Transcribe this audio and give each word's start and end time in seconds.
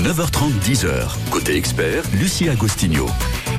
9h30, 0.00 0.60
10h. 0.60 1.10
Côté 1.30 1.56
expert, 1.56 2.02
Lucie 2.14 2.48
Agostinho. 2.48 3.06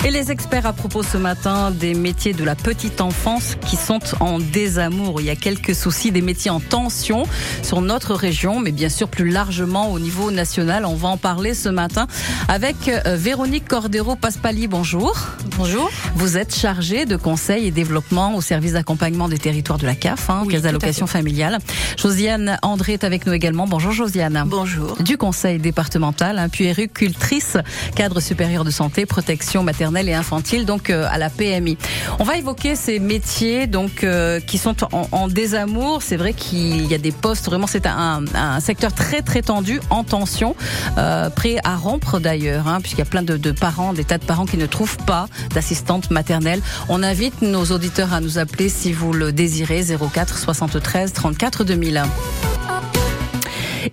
Et 0.04 0.10
les 0.10 0.32
experts 0.32 0.66
à 0.66 0.74
propos 0.74 1.04
ce 1.04 1.18
matin 1.18 1.70
des 1.70 1.94
métiers 1.94 2.34
de 2.34 2.44
la 2.44 2.56
petite 2.56 3.02
enfance 3.02 3.56
qui 3.68 3.76
sont 3.76 4.00
en 4.20 4.40
désamour. 4.40 5.22
Il 5.22 5.28
y 5.28 5.30
a 5.30 5.36
quelques 5.36 5.76
soucis 5.76 6.12
des 6.12 6.24
métiers 6.24 6.50
en 6.50 6.60
tension 6.60 7.26
sur 7.62 7.82
notre 7.82 8.16
région, 8.16 8.60
mais 8.60 8.72
bien 8.72 8.90
sûr 8.90 9.10
plus 9.10 9.30
largement 9.30 9.92
au 9.92 10.00
niveau 10.00 10.32
national. 10.32 10.86
On 10.88 10.96
va 10.96 11.10
en 11.10 11.18
parler 11.18 11.54
ce 11.54 11.70
matin 11.70 12.08
avec 12.48 12.88
euh, 12.88 13.16
Véronique 13.16 13.68
Cordero 13.68 14.16
Paspali. 14.16 14.68
Bonjour. 14.68 15.16
Bonjour. 15.56 15.92
Vous 16.16 16.36
êtes 16.36 16.56
chargée 16.56 17.06
de 17.06 17.16
conseil 17.16 17.68
et 17.68 17.72
développement 17.72 18.34
au 18.36 18.42
service 18.42 18.74
d'accompagnement 18.74 19.30
des 19.30 19.38
territoires 19.38 19.78
de 19.78 19.86
la 19.86 19.94
CAF, 19.94 20.32
hein, 20.32 20.42
Oui, 20.46 20.54
Caisse 20.54 20.62
tout 20.62 20.68
à 20.68 20.72
d'allocation 20.72 21.06
familiale. 21.06 21.60
Josiane 21.98 22.58
André 22.64 22.94
est 22.94 23.04
avec 23.04 23.28
nous 23.28 23.34
également. 23.34 23.68
Bonjour 23.68 23.92
Josiane. 23.92 24.46
Bonjour. 24.48 24.98
Du 25.04 25.18
conseil 25.18 25.60
départemental, 25.60 26.40
hein, 26.40 26.50
puéricultrice, 26.50 27.58
cadre 27.96 28.20
supérieur 28.20 28.64
de 28.64 28.72
santé, 28.72 29.06
protection 29.06 29.62
maternelle 29.62 29.91
et 30.00 30.14
infantile, 30.14 30.66
donc 30.66 30.90
euh, 30.90 31.08
à 31.12 31.18
la 31.18 31.30
PMI. 31.30 31.78
On 32.20 32.24
va 32.24 32.38
évoquer 32.38 32.76
ces 32.76 33.00
métiers 33.00 33.68
donc 33.68 34.04
euh, 34.04 34.40
qui 34.40 34.58
sont 34.58 34.76
en, 34.94 35.28
désamour. 35.28 36.02
C'est 36.02 36.18
vrai 36.18 36.34
qu'il 36.34 36.86
y 36.86 36.94
a 36.94 36.98
des 36.98 37.12
postes 37.12 37.46
vraiment, 37.46 37.68
c'est 37.68 37.86
un, 37.86 38.24
secteur 38.60 38.94
très 38.94 39.22
très 39.22 39.42
tendu, 39.42 39.80
en 39.90 40.04
tension, 40.04 40.56
euh, 40.98 41.30
prêt 41.30 41.58
à 41.64 41.76
rompre 41.76 42.20
d'ailleurs, 42.20 42.68
hein, 42.68 42.80
puisqu'il 42.82 43.00
y 43.00 43.04
a 43.04 43.06
plein 43.06 43.24
de, 43.24 43.52
parents, 43.52 43.94
des 43.94 44.04
tas 44.04 44.18
de 44.18 44.26
parents 44.26 44.46
qui 44.46 44.58
ne 44.58 44.66
trouvent 44.66 44.98
pas 44.98 45.28
d'assistante 45.54 46.12
maternelle. 46.12 46.62
On 46.90 47.04
invite 47.04 47.42
nos 47.42 47.66
auditeurs 47.66 48.14
à 48.14 48.22
nous 48.22 48.40
appeler 48.40 48.70
si 48.70 48.94
vous 48.94 49.14
le 49.14 49.32
désirez 49.32 49.84
04 50.14 50.38
73 50.38 51.14
34 51.14 51.64
2000. 51.64 52.04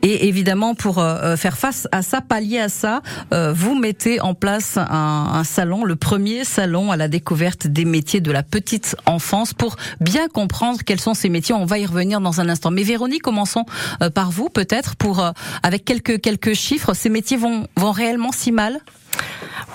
Et 0.02 0.28
évidemment, 0.28 0.74
pour 0.74 0.98
euh, 0.98 1.37
faire 1.37 1.56
face 1.56 1.88
à 1.92 2.02
ça, 2.02 2.20
pallier 2.20 2.60
à 2.60 2.69
ça, 2.69 3.02
euh, 3.33 3.52
vous 3.52 3.78
mettez 3.78 4.20
en 4.20 4.34
place 4.34 4.77
un, 4.78 5.42
salon, 5.44 5.84
le 5.84 5.97
premier 5.97 6.44
salon 6.44 6.91
à 6.91 6.97
la 6.97 7.08
découverte 7.08 7.67
des 7.67 7.84
métiers 7.84 8.20
de 8.20 8.31
la 8.31 8.42
petite 8.42 8.97
enfance, 9.06 9.55
pour 9.55 9.77
bien 10.00 10.28
comprendre 10.28 10.81
quels 10.84 11.00
sont 11.00 11.14
ces 11.14 11.28
métiers. 11.28 11.55
On 11.55 11.66
va 11.66 11.78
y 11.78 11.86
revenir 11.86 12.20
dans 12.20 12.41
un 12.41 12.48
instant. 12.48 12.70
Mais 12.70 12.83
Véronique, 12.83 13.22
commençons 13.22 13.64
euh, 14.03 14.11
par 14.11 14.31
vous, 14.31 14.48
peut-être, 14.48 14.97
pour 14.97 15.25
avec 15.62 15.84
quelques 15.84 16.20
quelques 16.20 16.55
chiffres. 16.55 16.94
Ces 16.94 17.09
métiers 17.09 17.36
vont 17.36 17.66
vont 17.77 17.92
réellement 17.92 18.33
si 18.33 18.53
mal? 18.53 18.81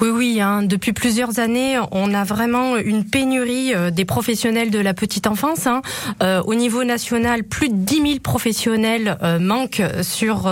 Oui, 0.04 0.10
oui. 0.10 0.42
Hein. 0.42 0.64
Depuis 0.64 0.92
plusieurs 0.92 1.40
années, 1.40 1.80
on 1.92 2.14
a 2.14 2.26
vraiment 2.26 2.76
une 2.76 3.06
pénurie 3.06 3.74
euh, 3.74 3.90
des 3.90 4.04
professionnels 4.04 4.70
de 4.70 4.80
la 4.80 4.94
petite 4.94 5.28
enfance. 5.28 5.66
Hein. 5.66 5.82
Euh, 6.22 6.42
au 6.44 6.56
niveau 6.56 6.84
national, 6.84 7.46
plus 7.46 7.70
de 7.70 7.76
10 7.76 7.96
000 7.96 8.20
professionnels 8.22 9.18
euh, 9.24 9.40
manquent 9.40 9.82
sur 10.02 10.48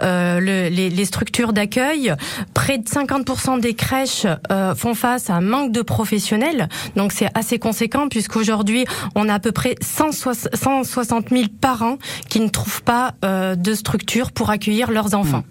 euh, 0.00 0.40
le, 0.40 0.68
les, 0.68 0.88
les, 0.88 1.04
structures 1.04 1.52
d'accueil. 1.52 2.14
Près 2.54 2.78
de 2.78 2.84
50% 2.84 3.60
des 3.60 3.74
crèches 3.74 4.26
euh, 4.50 4.74
font 4.74 4.94
face 4.94 5.30
à 5.30 5.34
un 5.34 5.40
manque 5.40 5.72
de 5.72 5.82
professionnels. 5.82 6.68
Donc 6.96 7.12
c'est 7.12 7.28
assez 7.34 7.58
conséquent 7.58 8.08
puisqu'aujourd'hui, 8.08 8.84
on 9.14 9.28
a 9.28 9.34
à 9.34 9.38
peu 9.38 9.52
près 9.52 9.74
160 9.80 11.28
000 11.30 11.44
parents 11.60 11.98
qui 12.28 12.40
ne 12.40 12.48
trouvent 12.48 12.82
pas 12.82 13.14
euh, 13.24 13.54
de 13.54 13.74
structure 13.74 14.32
pour 14.32 14.50
accueillir 14.50 14.90
leurs 14.90 15.14
enfants. 15.14 15.44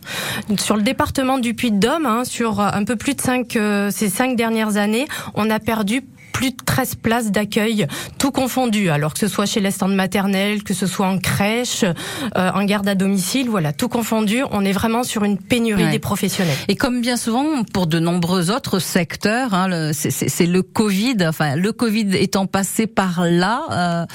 Mmh. 0.49 0.57
Sur 0.57 0.75
le 0.75 0.83
département 0.83 1.37
du 1.37 1.53
Puy-de-Dôme, 1.53 2.05
hein, 2.05 2.23
sur 2.23 2.59
un 2.59 2.83
peu 2.83 2.95
plus 2.95 3.15
de 3.15 3.21
cinq, 3.41 3.55
euh, 3.55 3.91
ces 3.91 4.09
cinq 4.09 4.35
dernières 4.35 4.77
années, 4.77 5.07
on 5.33 5.49
a 5.49 5.59
perdu 5.59 6.03
plus 6.31 6.51
de 6.51 6.57
13 6.65 6.95
places 6.95 7.31
d'accueil, 7.31 7.85
tout 8.17 8.31
confondu. 8.31 8.89
Alors 8.89 9.13
que 9.13 9.19
ce 9.19 9.27
soit 9.27 9.45
chez 9.45 9.59
les 9.59 9.69
stands 9.69 9.87
maternels, 9.87 10.63
que 10.63 10.73
ce 10.73 10.87
soit 10.87 11.07
en 11.07 11.19
crèche, 11.19 11.83
euh, 11.83 12.51
en 12.53 12.63
garde 12.63 12.87
à 12.87 12.95
domicile, 12.95 13.49
voilà, 13.49 13.73
tout 13.73 13.89
confondu. 13.89 14.41
On 14.51 14.65
est 14.65 14.71
vraiment 14.71 15.03
sur 15.03 15.23
une 15.23 15.37
pénurie 15.37 15.83
ouais. 15.83 15.91
des 15.91 15.99
professionnels. 15.99 16.55
Et 16.67 16.75
comme 16.75 17.01
bien 17.01 17.17
souvent 17.17 17.63
pour 17.73 17.85
de 17.85 17.99
nombreux 17.99 18.49
autres 18.49 18.79
secteurs, 18.79 19.53
hein, 19.53 19.91
c'est 19.93 20.45
le 20.45 20.63
Covid. 20.63 21.17
Enfin, 21.27 21.55
le 21.55 21.71
Covid 21.73 22.15
étant 22.15 22.47
passé 22.47 22.87
par 22.87 23.25
là, 23.25 23.61
euh, 23.71 24.05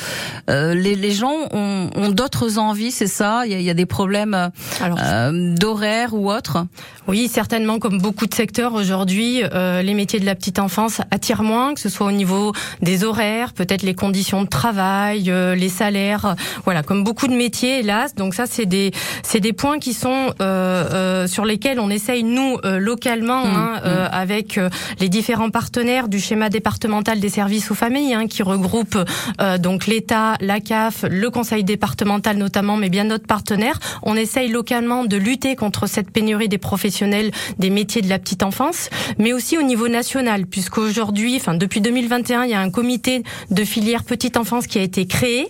euh, 0.51 0.75
les, 0.75 0.97
les, 0.97 1.13
gens 1.13 1.35
ont, 1.53 1.91
ont 1.95 2.09
d'autres 2.09 2.59
envies, 2.59 2.91
c'est 2.91 3.07
ça? 3.07 3.43
Il 3.47 3.53
y, 3.53 3.55
a, 3.55 3.59
il 3.59 3.65
y, 3.65 3.71
a, 3.71 3.75
des 3.75 3.87
problèmes 3.87 4.51
euh, 4.83 5.55
d'horaire 5.55 6.15
ou 6.15 6.33
autres. 6.33 6.67
Oui, 7.09 7.29
certainement. 7.29 7.79
Comme 7.79 7.99
beaucoup 7.99 8.27
de 8.27 8.35
secteurs 8.35 8.75
aujourd'hui, 8.75 9.43
euh, 9.53 9.81
les 9.81 9.95
métiers 9.95 10.19
de 10.19 10.25
la 10.25 10.35
petite 10.35 10.59
enfance 10.59 11.01
attirent 11.13 11.45
moins, 11.45 11.75
que 11.75 11.81
ce 11.81 11.89
soit 11.89 12.07
au 12.07 12.13
niveau 12.13 12.53
des 12.83 13.05
horaires, 13.05 13.53
peut-être 13.53 13.83
les 13.83 13.95
conditions 13.95 14.43
de 14.43 14.49
travail, 14.49 15.31
euh, 15.31 15.55
les 15.55 15.69
salaires, 15.69 16.35
voilà, 16.65 16.83
comme 16.83 17.05
beaucoup 17.05 17.29
de 17.29 17.37
métiers, 17.37 17.81
hélas. 17.81 18.17
Donc 18.17 18.35
ça, 18.35 18.47
c'est 18.47 18.67
des 18.67 18.91
c'est 19.23 19.39
des 19.39 19.53
points 19.53 19.79
qui 19.79 19.93
sont 19.93 20.11
euh, 20.11 20.35
euh, 20.41 21.27
sur 21.29 21.45
lesquels 21.45 21.79
on 21.79 21.91
essaye 21.91 22.25
nous 22.25 22.57
localement, 22.65 23.45
mmh, 23.45 23.57
hein, 23.57 23.81
mmh. 23.85 23.89
avec 24.11 24.61
les 24.99 25.09
différents 25.09 25.51
partenaires 25.51 26.09
du 26.09 26.19
schéma 26.19 26.49
départemental 26.49 27.21
des 27.21 27.29
services 27.29 27.71
aux 27.71 27.75
familles, 27.75 28.15
hein, 28.15 28.27
qui 28.27 28.43
regroupe 28.43 28.99
donc 29.61 29.87
l'État, 29.87 30.35
la 30.41 30.61
CAF, 30.61 31.05
le 31.09 31.31
Conseil 31.31 31.63
départemental 31.65 32.37
notamment, 32.37 32.77
mais 32.77 32.89
bien 32.89 33.05
d'autres 33.05 33.27
partenaires. 33.27 33.79
On 34.03 34.17
essaye 34.17 34.49
localement 34.49 35.05
de 35.05 35.17
lutter 35.17 35.55
contre 35.57 35.87
cette 35.87 36.11
pénurie 36.11 36.49
des 36.49 36.59
professionnels 36.59 36.96
des 37.59 37.71
métiers 37.71 38.03
de 38.03 38.09
la 38.09 38.19
petite 38.19 38.43
enfance, 38.43 38.89
mais 39.19 39.33
aussi 39.33 39.59
au 39.59 39.63
niveau 39.63 39.89
national, 39.89 40.47
puisqu'aujourd'hui, 40.47 41.37
enfin 41.37 41.55
depuis 41.55 41.81
2021, 41.81 42.45
il 42.45 42.51
y 42.51 42.55
a 42.55 42.61
un 42.61 42.71
comité 42.71 43.23
de 43.51 43.65
filière 43.65 44.05
petite 44.05 44.37
enfance 44.37 44.67
qui 44.67 44.79
a 44.79 44.83
été 44.83 45.07
créé. 45.07 45.49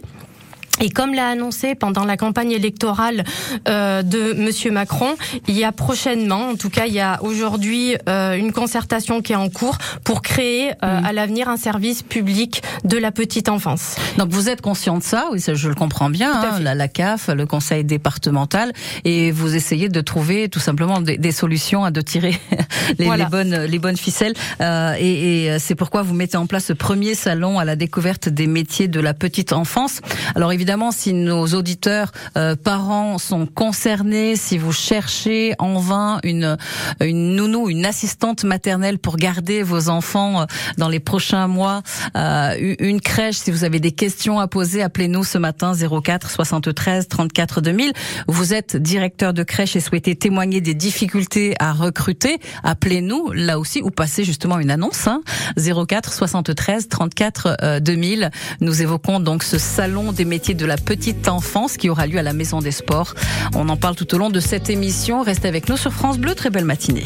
Et 0.80 0.90
comme 0.90 1.14
l'a 1.14 1.28
annoncé 1.28 1.74
pendant 1.74 2.04
la 2.04 2.16
campagne 2.16 2.52
électorale 2.52 3.24
euh, 3.68 4.02
de 4.02 4.34
Monsieur 4.34 4.70
Macron, 4.70 5.16
il 5.48 5.56
y 5.56 5.64
a 5.64 5.72
prochainement, 5.72 6.50
en 6.50 6.56
tout 6.56 6.70
cas 6.70 6.86
il 6.86 6.92
y 6.92 7.00
a 7.00 7.22
aujourd'hui 7.22 7.96
euh, 8.08 8.34
une 8.34 8.52
concertation 8.52 9.22
qui 9.22 9.32
est 9.32 9.36
en 9.36 9.48
cours 9.48 9.78
pour 10.04 10.22
créer 10.22 10.72
euh, 10.82 11.00
mmh. 11.00 11.04
à 11.06 11.12
l'avenir 11.12 11.48
un 11.48 11.56
service 11.56 12.02
public 12.02 12.62
de 12.84 12.98
la 12.98 13.10
petite 13.10 13.48
enfance. 13.48 13.96
Donc 14.18 14.30
vous 14.30 14.48
êtes 14.48 14.60
conscient 14.60 14.98
de 14.98 15.02
ça, 15.02 15.28
oui, 15.32 15.40
ça, 15.40 15.54
je 15.54 15.68
le 15.68 15.74
comprends 15.74 16.10
bien, 16.10 16.32
hein, 16.32 16.58
la, 16.60 16.74
la, 16.74 16.88
CAF, 16.88 17.28
le 17.28 17.46
Conseil 17.46 17.84
départemental, 17.84 18.72
et 19.04 19.30
vous 19.30 19.54
essayez 19.56 19.88
de 19.88 20.00
trouver 20.00 20.48
tout 20.48 20.60
simplement 20.60 21.00
des, 21.00 21.16
des 21.16 21.32
solutions 21.32 21.84
à 21.84 21.90
de 21.90 22.00
tirer 22.00 22.38
les, 22.98 23.06
voilà. 23.06 23.24
les, 23.24 23.30
bonnes 23.30 23.64
les 23.64 23.78
bonnes 23.78 23.96
ficelles. 23.96 24.34
Euh, 24.60 24.94
et, 24.98 25.46
et 25.46 25.58
c'est 25.58 25.74
pourquoi 25.74 26.02
vous 26.02 26.14
mettez 26.14 26.36
en 26.36 26.46
place 26.46 26.66
ce 26.66 26.72
premier 26.72 27.14
salon 27.14 27.58
à 27.58 27.64
la 27.64 27.76
découverte 27.76 28.28
des 28.28 28.46
métiers 28.46 28.88
de 28.88 29.00
la 29.00 29.14
petite 29.14 29.52
enfance. 29.52 30.00
Alors 30.34 30.52
évidemment 30.52 30.65
évidemment, 30.66 30.90
si 30.90 31.12
nos 31.12 31.46
auditeurs 31.54 32.10
euh, 32.36 32.56
parents 32.56 33.18
sont 33.18 33.46
concernés, 33.46 34.34
si 34.34 34.58
vous 34.58 34.72
cherchez 34.72 35.54
en 35.60 35.78
vain 35.78 36.18
une 36.24 36.56
une 37.00 37.36
nounou, 37.36 37.70
une 37.70 37.86
assistante 37.86 38.42
maternelle 38.42 38.98
pour 38.98 39.16
garder 39.16 39.62
vos 39.62 39.88
enfants 39.88 40.40
euh, 40.40 40.44
dans 40.76 40.88
les 40.88 40.98
prochains 40.98 41.46
mois, 41.46 41.82
euh, 42.16 42.74
une 42.80 43.00
crèche, 43.00 43.36
si 43.36 43.52
vous 43.52 43.62
avez 43.62 43.78
des 43.78 43.92
questions 43.92 44.40
à 44.40 44.48
poser, 44.48 44.82
appelez-nous 44.82 45.22
ce 45.22 45.38
matin 45.38 45.72
04 45.72 46.30
73 46.30 47.06
34 47.06 47.60
2000. 47.60 47.92
Vous 48.26 48.52
êtes 48.52 48.76
directeur 48.76 49.32
de 49.32 49.44
crèche 49.44 49.76
et 49.76 49.80
souhaitez 49.80 50.16
témoigner 50.16 50.60
des 50.60 50.74
difficultés 50.74 51.54
à 51.60 51.74
recruter, 51.74 52.40
appelez-nous 52.64 53.30
là 53.30 53.60
aussi 53.60 53.82
ou 53.82 53.90
passez 53.90 54.24
justement 54.24 54.58
une 54.58 54.72
annonce 54.72 55.06
hein, 55.06 55.22
04 55.56 56.12
73 56.12 56.88
34 56.88 57.78
2000. 57.78 58.32
Nous 58.60 58.82
évoquons 58.82 59.20
donc 59.20 59.44
ce 59.44 59.58
salon 59.58 60.10
des 60.10 60.24
métiers 60.24 60.55
de 60.56 60.66
la 60.66 60.76
petite 60.76 61.28
enfance 61.28 61.76
qui 61.76 61.88
aura 61.88 62.06
lieu 62.06 62.18
à 62.18 62.22
la 62.22 62.32
Maison 62.32 62.60
des 62.60 62.72
Sports. 62.72 63.14
On 63.54 63.68
en 63.68 63.76
parle 63.76 63.94
tout 63.94 64.14
au 64.14 64.18
long 64.18 64.30
de 64.30 64.40
cette 64.40 64.70
émission. 64.70 65.22
Restez 65.22 65.48
avec 65.48 65.68
nous 65.68 65.76
sur 65.76 65.92
France 65.92 66.18
Bleu. 66.18 66.34
Très 66.34 66.50
belle 66.50 66.64
matinée. 66.64 67.04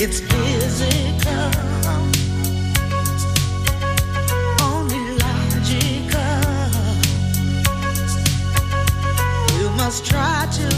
It's 0.00 0.20
physical, 0.20 1.50
only 4.62 5.18
logical. 5.18 6.20
You 9.58 9.68
must 9.70 10.06
try 10.06 10.46
to 10.52 10.77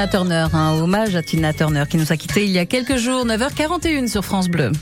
Tina 0.00 0.08
Turner, 0.08 0.46
un 0.54 0.80
hommage 0.80 1.14
à 1.14 1.22
Tina 1.22 1.52
Turner 1.52 1.84
qui 1.86 1.98
nous 1.98 2.10
a 2.10 2.16
quittés 2.16 2.46
il 2.46 2.50
y 2.50 2.58
a 2.58 2.64
quelques 2.64 2.96
jours, 2.96 3.26
9h41 3.26 4.08
sur 4.08 4.24
France 4.24 4.48
Bleu. 4.48 4.72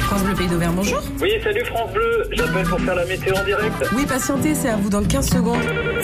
France 0.00 0.22
Bleu 0.22 0.34
Pays 0.34 0.46
d'Auvergne, 0.46 0.74
bonjour. 0.76 1.00
Oui, 1.22 1.30
salut 1.42 1.64
France 1.64 1.90
Bleu, 1.94 2.25
j'appelle 2.36 2.66
pour 2.66 2.80
faire 2.80 2.94
la 2.94 3.04
météo 3.04 3.34
en 3.34 3.44
direct. 3.44 3.74
Oui, 3.94 4.06
patientez, 4.06 4.54
c'est 4.54 4.68
à 4.68 4.76
vous 4.76 4.90
dans 4.90 5.02
15 5.02 5.28
secondes. 5.28 5.62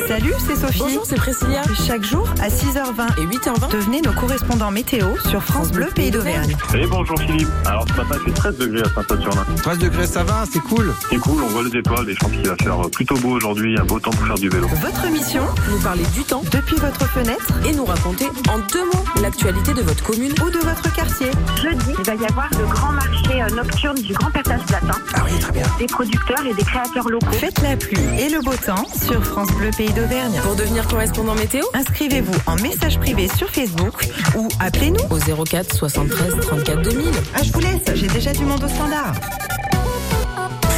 Salut, 0.09 0.35
c'est 0.39 0.57
Sophie. 0.57 0.79
Bonjour, 0.81 1.07
c'est 1.07 1.17
Priscilla. 1.17 1.63
Chaque 1.87 2.05
jour, 2.05 2.29
à 2.41 2.49
6h20 2.49 3.21
et 3.23 3.27
8h20, 3.27 3.71
devenez 3.71 4.01
nos 4.01 4.13
correspondants 4.13 4.71
météo 4.71 5.07
sur 5.29 5.43
France 5.43 5.71
Bleu 5.73 5.87
Pays 5.95 6.11
d'Auvergne. 6.11 6.57
Et 6.75 6.87
bonjour 6.87 7.19
Philippe. 7.21 7.49
Alors 7.67 7.85
ce 7.89 7.95
matin, 7.95 8.17
il 8.21 8.33
fait 8.33 8.39
13 8.39 8.57
degrés 8.59 8.83
à 8.83 8.89
Saint-Saturnin. 8.95 9.45
13 9.63 9.79
degrés, 9.79 10.07
ça 10.07 10.25
va, 10.25 10.45
c'est 10.51 10.61
cool. 10.61 10.93
C'est 11.11 11.19
cool, 11.19 11.43
on 11.43 11.49
voit 11.49 11.63
les 11.63 11.79
étoiles 11.79 12.09
et 12.09 12.15
je 12.15 12.19
pense 12.19 12.33
qu'il 12.33 12.47
va 12.47 12.57
faire 12.57 12.91
plutôt 12.91 13.17
beau 13.17 13.31
aujourd'hui, 13.31 13.79
un 13.79 13.85
beau 13.85 14.01
temps 14.01 14.11
pour 14.11 14.27
faire 14.27 14.39
du 14.39 14.49
vélo. 14.49 14.67
Votre 14.69 15.07
mission, 15.11 15.43
nous 15.71 15.79
parler 15.79 16.05
du 16.15 16.25
temps 16.25 16.43
depuis 16.51 16.77
votre 16.77 17.07
fenêtre 17.09 17.53
et 17.67 17.73
nous 17.73 17.85
raconter 17.85 18.27
en 18.49 18.59
deux 18.73 18.85
mots 18.87 19.05
l'actualité 19.21 19.75
de 19.75 19.83
votre 19.83 20.03
commune 20.03 20.33
ou 20.45 20.51
de 20.51 20.59
votre 20.59 20.93
quartier. 20.95 21.31
Jeudi, 21.63 21.93
il 21.99 22.05
va 22.05 22.15
y 22.15 22.27
avoir 22.27 22.49
le 22.59 22.67
grand 22.67 22.93
marché 22.93 23.43
euh, 23.43 23.55
nocturne 23.55 24.01
du 24.01 24.13
Grand 24.13 24.31
Passage 24.31 24.63
Latin. 24.71 24.99
Ah 25.15 25.23
oui, 25.25 25.39
très 25.39 25.53
bien. 25.53 25.67
Des 25.79 25.87
producteurs 26.23 26.47
et 26.47 26.55
des 26.55 26.63
créateurs 26.63 27.09
locaux. 27.09 27.33
Faites 27.33 27.61
la 27.63 27.77
pluie 27.77 27.99
et 28.19 28.29
le 28.29 28.41
beau 28.41 28.55
temps 28.55 28.87
sur 29.07 29.25
France 29.25 29.51
Bleu 29.53 29.71
Pays 29.77 29.93
d'Auvergne. 29.93 30.39
Pour 30.43 30.57
devenir 30.57 30.87
correspondant 30.89 31.35
météo, 31.35 31.63
inscrivez-vous 31.75 32.35
en 32.47 32.57
message 32.57 32.99
privé 32.99 33.29
sur 33.29 33.49
Facebook 33.51 34.07
ou 34.37 34.49
appelez-nous 34.61 35.05
au 35.11 35.45
04 35.45 35.75
73 35.75 36.41
34 36.41 36.83
2000. 36.83 37.07
Ah, 37.35 37.43
je 37.43 37.53
vous 37.53 37.61
laisse, 37.61 37.83
j'ai 37.95 38.09
déjà 38.09 38.33
du 38.33 38.45
monde 38.45 38.63
au 38.65 38.69
standard. 38.69 39.15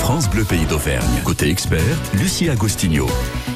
France 0.05 0.29
Bleu 0.29 0.45
Pays 0.45 0.67
d'Auvergne. 0.67 1.23
Côté 1.25 1.49
expert, 1.49 1.81
Lucie 2.13 2.51
Agostinho. 2.51 3.07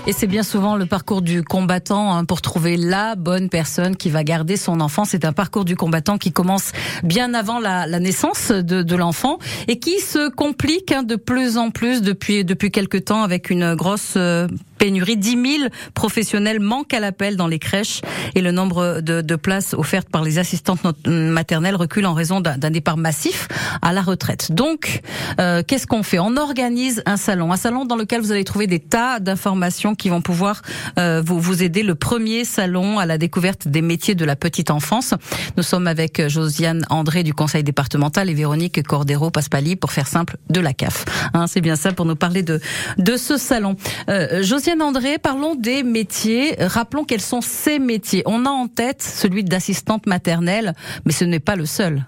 Et 0.06 0.12
c'est 0.12 0.27
bien 0.27 0.43
souvent 0.43 0.77
le 0.77 0.87
parcours 0.87 1.21
du 1.21 1.43
combattant 1.43 2.15
hein, 2.15 2.25
pour 2.25 2.41
trouver 2.41 2.79
la 2.79 3.17
bonne 3.17 3.51
personne 3.51 3.94
qui 3.96 4.08
va 4.08 4.25
garder 4.25 4.56
son 4.56 4.81
enfant. 4.81 5.05
C'est 5.05 5.27
un 5.27 5.34
parcours 5.34 5.67
du 5.67 5.77
combattant 5.77 6.17
qui 6.17 6.32
commence 6.32 6.72
bien 7.03 7.34
avant 7.34 7.58
la, 7.58 7.87
naissance 8.01 8.51
de, 8.51 8.96
l'enfant 8.96 9.39
et 9.67 9.79
qui 9.79 10.01
se 10.01 10.31
complique 10.31 10.91
hein, 10.91 11.03
de 11.03 11.17
plus 11.17 11.58
en 11.58 11.70
plus 11.70 12.01
depuis 12.01 12.46
depuis 12.46 12.70
quelques 12.70 13.05
temps 13.05 13.22
avec 13.22 13.51
une 13.51 13.75
grosse 13.75 14.15
euh, 14.17 14.49
pénurie. 14.79 15.17
10 15.17 15.31
000 15.31 15.69
professionnels 15.94 16.61
manquent 16.61 16.94
à 16.94 17.01
l'appel 17.01 17.37
dans 17.37 17.47
les 17.47 17.58
crèches 17.58 18.01
et 18.35 18.41
le 18.41 18.53
nombre 18.53 19.01
de, 19.01 19.20
de, 19.20 19.37
places 19.37 19.75
offertes 19.75 20.08
par 20.08 20.23
les 20.23 20.39
assistantes 20.39 20.81
maternelles 21.06 21.77
recule 21.77 22.06
en 22.06 22.15
raison 22.15 22.41
d'un 22.41 22.70
départ 22.70 22.97
massif 22.97 23.49
à 23.82 23.93
la 23.93 24.03
retraite. 24.03 24.53
Donc, 24.53 25.01
euh, 25.41 25.63
qu'est-ce 25.67 25.87
qu'on 25.87 26.03
fait? 26.03 26.19
On 26.19 26.37
organise 26.37 27.03
un 27.06 27.17
salon, 27.17 27.53
un 27.53 27.56
salon 27.56 27.85
dans 27.85 27.97
lequel 27.97 28.20
vous 28.20 28.32
allez 28.32 28.44
trouver 28.44 28.67
des 28.67 28.81
tas 28.81 29.20
d'informations 29.20 29.94
qui 29.94 30.08
vont 30.08 30.23
pouvoir 30.23 30.63
euh, 30.99 31.23
vous, 31.25 31.41
vous 31.41 31.63
aider. 31.63 31.82
Le 31.82 31.94
premier 31.94 32.44
salon 32.44 32.99
à 32.99 33.06
la 33.06 33.19
découverte 33.19 33.69
des 33.69 33.82
métiers 33.82 34.15
de 34.15 34.25
la 34.25 34.37
petite 34.37 34.70
enfance. 34.70 35.15
Nous 35.56 35.63
sommes 35.63 35.87
avec 35.87 36.27
Josiane 36.29 36.85
André 36.91 37.23
du 37.23 37.35
conseil 37.35 37.63
départemental 37.63 38.31
et 38.31 38.35
Véronique 38.35 38.82
Cordero 38.82 39.31
Paspali, 39.31 39.77
pour 39.77 39.93
faire 39.93 40.06
simple, 40.06 40.37
de 40.51 40.61
la 40.61 40.73
CAF. 40.73 41.05
Hein, 41.35 41.47
C'est 41.47 41.61
bien 41.61 41.77
ça 41.77 41.93
pour 41.93 42.06
nous 42.06 42.17
parler 42.17 42.43
de, 42.43 42.61
de 42.99 43.17
ce 43.17 43.37
salon. 43.37 43.77
Euh, 44.08 44.43
André, 44.69 45.17
parlons 45.17 45.55
des 45.55 45.82
métiers. 45.82 46.55
Rappelons 46.60 47.05
quels 47.05 47.22
sont 47.22 47.41
ces 47.41 47.79
métiers. 47.79 48.22
On 48.27 48.44
a 48.44 48.51
en 48.51 48.69
tête 48.69 49.03
celui 49.03 49.43
d'assistante 49.43 50.06
maternelle, 50.06 50.75
mais 51.06 51.13
ce 51.13 51.25
n'est 51.25 51.41
pas 51.41 51.56
le 51.56 51.65
seul. 51.65 52.05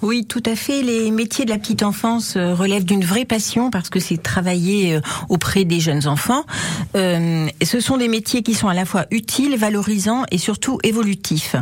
Oui, 0.00 0.24
tout 0.24 0.42
à 0.46 0.54
fait. 0.54 0.82
Les 0.82 1.10
métiers 1.10 1.44
de 1.44 1.50
la 1.50 1.58
petite 1.58 1.82
enfance 1.82 2.36
euh, 2.36 2.54
relèvent 2.54 2.84
d'une 2.84 3.04
vraie 3.04 3.24
passion 3.24 3.70
parce 3.70 3.90
que 3.90 3.98
c'est 3.98 4.22
travailler 4.22 4.94
euh, 4.94 5.00
auprès 5.28 5.64
des 5.64 5.80
jeunes 5.80 6.06
enfants. 6.06 6.44
Euh, 6.94 7.48
ce 7.62 7.80
sont 7.80 7.96
des 7.96 8.08
métiers 8.08 8.42
qui 8.42 8.54
sont 8.54 8.68
à 8.68 8.74
la 8.74 8.84
fois 8.84 9.06
utiles, 9.10 9.56
valorisants 9.56 10.24
et 10.30 10.38
surtout 10.38 10.78
évolutifs. 10.84 11.56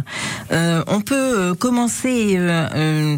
Euh, 0.51 0.83
on 0.87 1.01
peut 1.01 1.55
commencer 1.55 2.35
euh, 2.37 3.17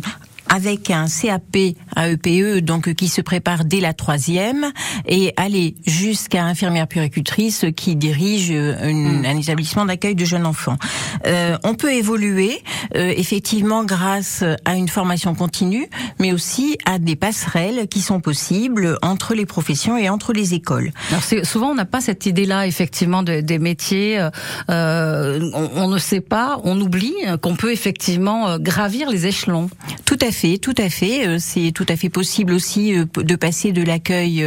avec 0.55 0.93
un 0.93 1.07
CAP 1.07 1.57
AEPE, 1.97 2.27
e, 2.27 2.61
donc 2.61 2.95
qui 2.95 3.09
se 3.09 3.21
prépare 3.21 3.65
dès 3.65 3.81
la 3.81 3.93
troisième, 3.93 4.67
et 5.05 5.33
aller 5.37 5.75
jusqu'à 5.85 6.45
infirmière 6.45 6.87
puricultrice 6.87 7.67
qui 7.77 7.97
dirige 7.97 8.51
une, 8.51 9.23
mmh. 9.23 9.27
un 9.27 9.37
établissement 9.37 9.85
d'accueil 9.85 10.15
de 10.15 10.25
jeunes 10.25 10.47
enfants. 10.47 10.77
Euh, 11.27 11.57
on 11.65 11.75
peut 11.75 11.93
évoluer 11.93 12.63
euh, 12.95 13.13
effectivement 13.17 13.85
grâce 13.85 14.45
à 14.65 14.77
une 14.77 14.89
formation 14.89 15.35
continue, 15.35 15.89
mais 16.21 16.33
aussi 16.33 16.79
à 16.85 17.01
des 17.01 17.17
passerelles 17.17 17.89
qui 17.89 18.01
sont 18.01 18.21
possibles 18.21 18.97
entre 19.03 19.35
les 19.35 19.47
professions 19.47 19.99
et 19.99 20.09
entre 20.09 20.33
les 20.33 20.55
écoles. 20.55 20.93
Alors 21.11 21.25
souvent 21.45 21.71
on 21.71 21.75
n'a 21.75 21.85
pas 21.85 22.01
cette 22.01 22.27
idée-là 22.27 22.69
effectivement 22.69 23.25
de, 23.25 23.41
des 23.41 23.59
métiers. 23.59 24.29
Euh, 24.71 25.51
on, 25.53 25.71
on, 25.75 25.89
ne 25.89 25.99
sait 25.99 26.21
pas, 26.21 26.61
on 26.63 26.81
oublie 26.81 27.15
qu'on 27.43 27.57
peut 27.57 27.73
effectivement 27.73 28.57
gravir 28.59 29.11
les 29.11 29.27
échelons. 29.27 29.69
Tout 30.05 30.19
à 30.21 30.31
fait 30.31 30.44
fait, 30.45 30.59
tout 30.59 30.75
à 30.77 30.91
fait. 30.91 31.39
C'est 31.39 31.73
tout 31.73 31.87
à 31.89 31.97
fait 31.97 32.11
possible 32.11 32.53
aussi 32.53 32.93
de 32.93 33.37
passer 33.37 33.73
de 33.73 33.83
l'accueil 33.83 34.45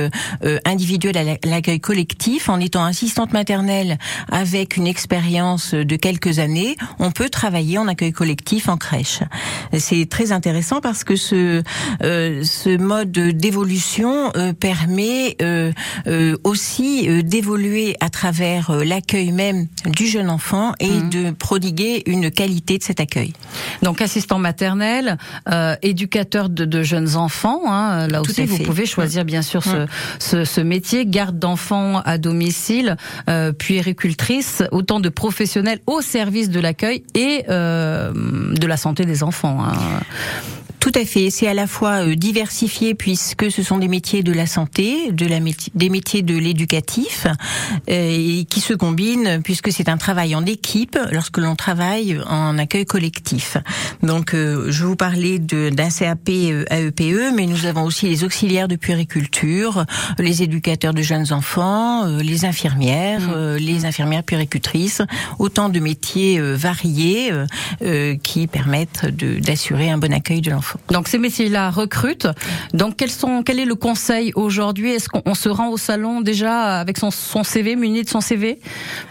individuel 0.65 1.17
à 1.17 1.47
l'accueil 1.47 1.79
collectif 1.79 2.49
en 2.49 2.59
étant 2.59 2.83
assistante 2.83 3.33
maternelle 3.33 3.97
avec 4.31 4.77
une 4.77 4.87
expérience 4.87 5.73
de 5.73 5.95
quelques 5.95 6.39
années. 6.39 6.75
On 6.99 7.11
peut 7.11 7.29
travailler 7.29 7.77
en 7.77 7.87
accueil 7.87 8.11
collectif 8.11 8.69
en 8.69 8.77
crèche. 8.77 9.21
C'est 9.77 10.07
très 10.07 10.31
intéressant 10.31 10.81
parce 10.81 11.03
que 11.03 11.15
ce 11.15 11.63
ce 12.01 12.77
mode 12.77 13.11
d'évolution 13.11 14.31
permet 14.59 15.37
aussi 16.43 17.23
d'évoluer 17.23 17.95
à 18.01 18.09
travers 18.09 18.71
l'accueil 18.71 19.31
même 19.31 19.67
du 19.85 20.05
jeune 20.07 20.29
enfant 20.29 20.73
et 20.79 20.89
mmh. 20.89 21.09
de 21.09 21.31
prodiguer 21.31 22.03
une 22.05 22.29
qualité 22.29 22.77
de 22.77 22.83
cet 22.83 22.99
accueil. 22.99 23.33
Donc 23.81 24.01
assistant 24.01 24.39
maternel, 24.39 25.17
euh, 25.49 25.75
éducateur 25.87 26.49
de, 26.49 26.65
de, 26.65 26.83
jeunes 26.83 27.15
enfants, 27.15 27.61
hein, 27.67 28.07
là 28.07 28.21
aussi 28.21 28.45
vous 28.45 28.59
pouvez 28.59 28.85
choisir 28.85 29.25
bien 29.25 29.41
sûr 29.41 29.63
ce, 29.63 29.85
ce, 30.19 30.45
ce 30.45 30.61
métier, 30.61 31.05
garde 31.05 31.39
d'enfants 31.39 32.01
à 32.05 32.17
domicile, 32.17 32.97
euh, 33.29 33.51
puéricultrice, 33.51 34.63
autant 34.71 34.99
de 34.99 35.09
professionnels 35.09 35.79
au 35.87 36.01
service 36.01 36.49
de 36.49 36.59
l'accueil 36.59 37.03
et 37.15 37.45
euh, 37.49 38.11
de 38.13 38.67
la 38.67 38.77
santé 38.77 39.05
des 39.05 39.23
enfants. 39.23 39.59
Hein. 39.63 39.73
Tout 40.87 40.97
à 40.97 41.03
fait. 41.03 41.31
C'est 41.31 41.47
à 41.47 41.53
la 41.53 41.67
fois 41.67 42.07
euh, 42.07 42.15
diversifié 42.15 42.93
puisque 42.93 43.51
ce 43.51 43.61
sont 43.61 43.77
des 43.77 43.89
métiers 43.89 44.23
de 44.23 44.31
la 44.31 44.45
santé, 44.45 45.11
de 45.11 45.25
la 45.25 45.39
des 45.75 45.89
métiers 45.89 46.21
de 46.21 46.37
l'éducatif, 46.37 47.27
euh, 47.89 48.39
et 48.39 48.45
qui 48.45 48.61
se 48.61 48.73
combinent 48.73 49.41
puisque 49.43 49.69
c'est 49.73 49.89
un 49.89 49.97
travail 49.97 50.33
en 50.33 50.45
équipe 50.45 50.97
lorsque 51.11 51.39
l'on 51.39 51.57
travaille 51.57 52.17
en 52.29 52.57
accueil 52.57 52.85
collectif. 52.85 53.57
Donc, 54.01 54.33
euh, 54.33 54.71
je 54.71 54.85
vous 54.85 54.95
parlais 54.95 55.39
d'un 55.39 55.89
CAP 55.89 56.29
AEPE, 56.29 57.01
e, 57.01 57.31
mais 57.35 57.47
nous 57.47 57.65
avons 57.65 57.83
aussi 57.83 58.07
les 58.07 58.23
auxiliaires 58.23 58.69
de 58.69 58.77
puériculture, 58.77 59.83
les 60.17 60.41
éducateurs 60.41 60.93
de 60.93 61.01
jeunes 61.01 61.33
enfants, 61.33 62.05
les 62.05 62.45
infirmières, 62.45 63.27
mmh. 63.27 63.55
les 63.57 63.83
infirmières 63.83 64.23
puéricultrices, 64.23 65.01
autant 65.37 65.67
de 65.67 65.81
métiers 65.81 66.39
variés 66.39 67.33
qui 68.23 68.47
permettent 68.47 69.05
d'assurer 69.05 69.89
un 69.89 69.97
bon 69.97 70.13
accueil 70.13 70.39
de 70.39 70.51
l'enfant. 70.51 70.76
Donc 70.89 71.07
ces 71.07 71.17
métiers-là 71.17 71.69
recrutent. 71.69 72.27
Donc 72.73 72.95
quels 72.97 73.11
sont, 73.11 73.43
quel 73.43 73.59
est 73.59 73.65
le 73.65 73.75
conseil 73.75 74.31
aujourd'hui? 74.35 74.91
Est-ce 74.91 75.09
qu'on 75.09 75.35
se 75.35 75.49
rend 75.49 75.69
au 75.69 75.77
salon 75.77 76.21
déjà 76.21 76.79
avec 76.79 76.97
son, 76.97 77.11
son 77.11 77.43
CV, 77.43 77.75
muni 77.75 78.03
de 78.03 78.09
son 78.09 78.21
CV, 78.21 78.59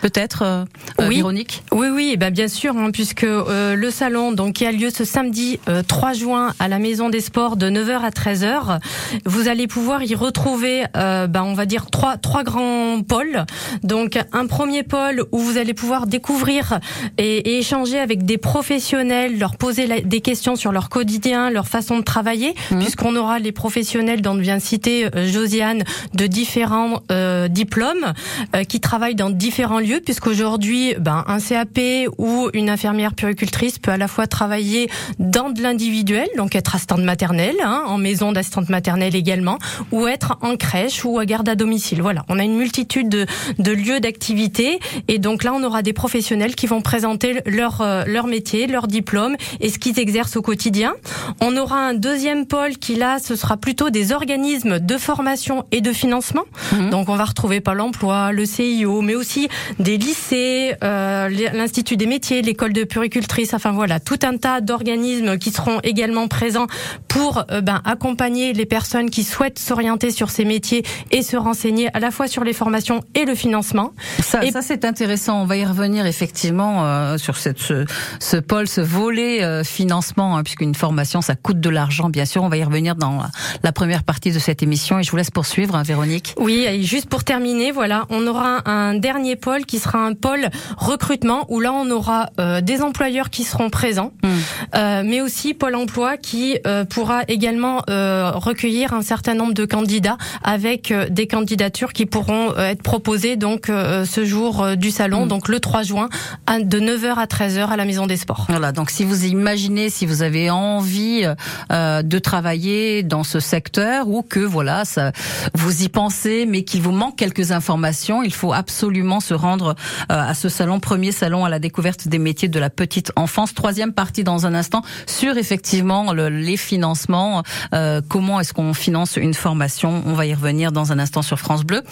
peut-être, 0.01 0.43
euh, 0.43 0.65
euh, 1.01 1.09
oui. 1.09 1.17
Véronique? 1.17 1.63
Oui, 1.73 1.89
oui, 1.93 2.11
eh 2.13 2.17
ben 2.17 2.31
bien 2.31 2.49
sûr, 2.49 2.77
hein, 2.77 2.91
puisque 2.93 3.25
euh, 3.25 3.75
le 3.75 3.91
salon 3.91 4.33
donc 4.33 4.55
qui 4.55 4.67
a 4.67 4.73
lieu 4.73 4.91
ce 4.91 5.05
samedi 5.05 5.59
3 5.89 6.13
juin 6.13 6.55
à 6.59 6.69
la 6.69 6.79
Maison 6.79 7.11
des 7.11 7.21
Sports 7.21 7.57
de 7.57 7.69
9h 7.69 8.01
à 8.01 8.11
13h, 8.11 8.81
vous 9.25 9.49
allez 9.49 9.67
pouvoir 9.67 10.03
y 10.03 10.15
retrouver, 10.15 10.85
ben, 10.95 11.43
on 11.43 11.55
va 11.55 11.67
dire 11.67 11.91
trois 11.91 12.17
trois 12.17 12.43
grands 12.43 13.03
pôles. 13.03 13.45
Donc 13.83 14.19
un 14.33 14.47
premier 14.47 14.83
pôle 14.83 15.25
où 15.33 15.39
vous 15.39 15.59
allez 15.59 15.75
pouvoir 15.75 16.07
découvrir 16.07 16.81
et, 17.19 17.39
et 17.39 17.59
échanger 17.59 17.99
avec 17.99 18.25
des 18.25 18.39
professionnels, 18.39 19.39
leur 19.39 19.57
poser 19.57 20.03
des 20.03 20.21
questions 20.21 20.57
sur 20.57 20.73
leur 20.73 20.89
quotidien 20.89 21.51
leur 21.57 21.67
façon 21.67 21.99
de 21.99 22.05
travailler, 22.05 22.55
mmh. 22.71 22.79
puisqu'on 22.79 23.17
aura 23.17 23.39
les 23.39 23.51
professionnels 23.51 24.21
dont 24.21 24.37
vient 24.37 24.59
citer 24.59 25.07
euh, 25.07 25.27
Josiane 25.27 25.85
de 26.15 26.27
différents 26.27 27.01
euh, 27.11 27.49
diplômes 27.49 28.13
euh, 28.55 28.65
qui 28.65 28.79
travaillent 28.81 29.15
dans 29.15 29.31
différents 29.31 29.81
lieux, 29.81 30.01
puisqu'aujourd'hui, 30.05 30.95
ben, 30.99 31.25
un 31.27 31.41
CAP 31.41 31.81
ou 32.19 32.51
une 32.53 32.69
infirmière 32.69 33.15
puricultrice 33.15 33.79
peut 33.79 33.91
à 33.91 33.97
la 33.97 34.07
fois 34.07 34.27
travailler 34.27 34.91
dans 35.19 35.49
de 35.49 35.63
l'individuel, 35.63 36.29
donc 36.37 36.55
être 36.55 36.75
assistante 36.75 37.03
maternelle, 37.03 37.57
hein, 37.65 37.85
en 37.87 37.97
maison 37.97 38.33
d'assistante 38.33 38.69
maternelle 38.69 39.17
également, 39.17 39.59
ou 39.93 40.07
être 40.07 40.39
en 40.43 40.57
crèche 40.57 41.05
ou 41.07 41.19
à 41.19 41.25
garde 41.25 41.49
à 41.49 41.55
domicile. 41.55 42.03
Voilà, 42.03 42.25
on 42.29 42.39
a 42.39 42.45
une 42.45 42.57
multitude 42.57 43.09
de, 43.09 43.25
de 43.59 43.73
lieux 43.73 44.01
d'activité, 44.01 44.79
et 45.09 45.19
donc 45.19 45.43
là, 45.43 45.55
on 45.55 45.65
aura 45.65 45.81
des 45.81 45.95
professionnels 45.95 46.55
qui 46.55 46.67
vont 46.67 46.83
présenter 46.83 47.41
leur 47.47 47.83
leur 48.07 48.27
métier, 48.27 48.67
leur 48.67 48.87
diplôme 48.87 49.37
et 49.61 49.71
ce 49.71 49.79
qu'ils 49.79 49.99
exercent 49.99 50.37
au 50.37 50.43
quotidien. 50.43 50.95
On 51.41 51.57
aura 51.57 51.79
un 51.79 51.95
deuxième 51.95 52.47
pôle 52.47 52.77
qui 52.79 52.95
là, 52.95 53.19
ce 53.19 53.37
sera 53.37 53.57
plutôt 53.57 53.91
des 53.91 54.13
organismes 54.13 54.79
de 54.79 54.97
formation 54.97 55.65
et 55.73 55.81
de 55.81 55.93
financement. 55.93 56.45
Mhm. 56.73 56.91
Donc 56.91 57.09
on 57.09 57.17
va 57.17 57.25
retrouver 57.25 57.61
Pôle 57.61 57.81
Emploi, 57.81 58.33
le 58.33 58.47
CIO, 58.47 59.03
mais 59.03 59.15
aussi 59.15 59.49
des 59.79 59.99
lycées, 59.99 60.75
euh, 60.83 61.29
l'Institut 61.29 61.97
des 61.97 62.07
métiers, 62.07 62.43
l'école 62.43 62.73
de 62.73 62.85
puricultrice. 62.85 63.55
Enfin 63.55 63.73
voilà, 63.73 64.01
tout 64.01 64.19
un 64.23 64.37
tas 64.37 64.61
d'organismes 64.61 65.39
qui 65.39 65.51
seront 65.51 65.81
également 65.83 66.29
présents 66.29 66.67
pour 67.09 67.45
euh, 67.51 67.61
ben, 67.61 67.83
accompagner 67.85 68.53
les 68.53 68.67
personnes 68.67 69.11
qui 69.11 69.25
souhaitent 69.25 69.59
s'orienter 69.59 70.11
sur 70.11 70.31
ces 70.31 70.45
métiers 70.45 70.85
et 71.11 71.23
se 71.23 71.37
renseigner 71.37 71.89
à 71.95 72.01
la 72.01 72.11
fois 72.11 72.29
sur 72.29 72.45
les 72.45 72.53
formations 72.53 73.03
et 73.15 73.25
le 73.25 73.35
financement. 73.35 73.93
Ça, 74.21 74.41
ça 74.51 74.63
c'est 74.63 74.85
intéressant. 74.85 75.43
On 75.43 75.47
va 75.47 75.57
y 75.57 75.65
revenir 75.65 76.07
effectivement 76.07 76.85
euh, 76.85 77.19
sur 77.19 77.37
cette, 77.37 77.59
ce, 77.59 77.85
ce 78.21 78.37
pôle, 78.37 78.69
ce 78.69 78.81
volet 78.81 79.43
euh, 79.43 79.65
financement, 79.65 80.37
hein, 80.37 80.43
puisqu'une 80.43 80.75
formation 80.75 81.21
ça 81.27 81.35
coûte 81.35 81.59
de 81.59 81.71
l'argent, 81.71 82.09
bien 82.09 82.25
sûr. 82.25 82.45
On 82.45 82.49
va 82.49 82.57
y 82.57 82.63
revenir 82.63 82.95
dans 82.95 83.19
la 83.65 83.73
première 83.73 84.05
partie 84.05 84.31
de 84.31 84.39
cette 84.39 84.63
émission 84.63 85.01
et 85.01 85.03
je 85.03 85.11
vous 85.11 85.17
laisse 85.17 85.33
poursuivre, 85.33 85.75
hein, 85.75 85.83
Véronique. 85.83 86.35
Oui, 86.39 86.67
et 86.69 86.83
juste 86.85 87.09
pour 87.09 87.25
terminer, 87.25 87.73
voilà, 87.73 88.07
on 88.11 88.25
aura 88.29 88.69
un 88.71 88.95
dernier 88.95 89.35
pôle 89.35 89.67
qui 89.67 89.81
sera 89.81 89.99
un 89.99 90.15
pôle 90.15 90.49
recrutement 90.77 91.45
où 91.49 91.59
là 91.59 91.73
on 91.73 91.91
aura 91.91 92.31
euh, 92.39 92.61
des 92.61 92.81
employeurs 92.81 93.31
qui 93.31 93.43
seront 93.43 93.71
présents, 93.71 94.13
hmm. 94.23 94.29
euh, 94.77 95.03
mais 95.05 95.21
aussi 95.21 95.53
Pôle 95.53 95.75
Emploi 95.75 96.17
qui 96.17 96.59
euh, 96.65 96.85
pourra 96.85 97.23
également 97.27 97.83
recueillir 97.87 98.93
un 98.93 99.03
certain 99.03 99.35
nombre 99.35 99.55
de 99.55 99.65
candidats 99.65 100.17
avec 100.45 100.93
des 101.11 101.27
candidatures 101.27 101.93
qui 101.93 102.07
pourront 102.07 102.55
être 102.57 102.83
proposées 102.83 103.37
donc 103.37 103.67
ce 103.67 104.25
jour 104.25 104.77
du 104.77 104.91
salon, 104.91 105.25
hmm. 105.25 105.29
donc 105.29 105.49
le 105.49 105.59
3 105.59 105.83
juin, 105.83 106.09
de 106.49 106.79
9h 106.79 107.15
à 107.17 107.27
13h 107.27 107.69
à 107.69 107.77
la 107.77 107.85
Maison 107.85 108.07
des 108.07 108.17
Sports. 108.17 108.47
Voilà, 108.49 108.71
donc 108.73 108.91
si 108.91 109.05
vous 109.05 109.25
imaginez, 109.25 109.91
si 109.91 110.07
vous 110.07 110.23
avez 110.23 110.51
envie 110.51 111.16
euh, 111.25 112.03
de 112.03 112.19
travailler 112.19 113.03
dans 113.03 113.25
ce 113.25 113.41
secteur 113.41 114.09
ou 114.09 114.23
que 114.23 114.41
voilà, 114.41 114.85
ça, 114.85 115.13
vous 115.55 115.83
y 115.83 115.89
pensez, 115.89 116.47
mais 116.47 116.63
qu'il 116.63 116.83
vous 116.83 116.93
manque 116.93 117.17
quelques 117.17 117.53
informations, 117.53 118.23
il 118.23 118.33
faut 118.33 118.53
absolument 118.53 119.21
se 119.21 119.35
rendre 119.35 119.75
euh, 120.11 120.29
à 120.29 120.35
ce 120.35 120.49
salon, 120.49 120.81
premier 120.81 121.13
salon 121.13 121.45
à 121.45 121.49
la 121.49 121.59
découverte 121.59 122.09
des 122.09 122.19
métiers 122.19 122.49
de 122.49 122.59
la 122.59 122.71
petite 122.71 123.13
enfance. 123.17 123.55
Troisième 123.55 123.93
partie 123.93 124.25
dans 124.25 124.47
un 124.47 124.55
instant 124.55 124.83
sur 125.07 125.37
effectivement 125.37 126.13
les 126.13 126.57
financements. 126.57 127.43
Euh, 127.75 128.01
comment 128.09 128.41
est-ce 128.41 128.53
qu'on 128.53 128.75
finance 128.75 129.17
une 129.17 129.35
formation 129.35 130.03
On 130.07 130.13
va 130.13 130.27
y 130.27 130.35
revenir 130.35 130.73
dans 130.73 130.93
un 130.93 130.99
instant 130.99 131.23
sur 131.23 131.39
France 131.39 131.65
Bleu. 131.65 131.83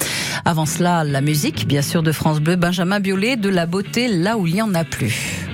Avant 0.45 0.67
cela, 0.67 1.05
la 1.05 1.21
musique, 1.21 1.67
bien 1.67 1.83
sûr, 1.83 2.03
de 2.03 2.13
France 2.13 2.41
Bleu. 2.41 2.57
Benjamin 2.57 3.01
Biolay, 3.01 3.37
de 3.37 3.49
la 3.49 3.67
beauté 3.67 4.09
là 4.09 4.37
où 4.37 4.47
il 4.47 4.55
n'y 4.55 4.63
en 4.63 4.75
a 4.75 4.85
plus. 4.85 5.49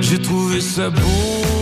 J'ai 0.00 0.20
trouvé 0.20 0.60
ça 0.60 0.90
beau 0.90 1.61